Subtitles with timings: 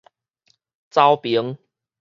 [0.89, 1.59] 沼平